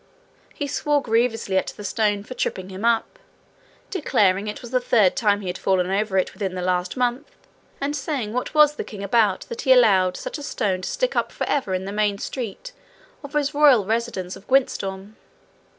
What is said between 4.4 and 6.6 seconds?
it was the third time he had fallen over it within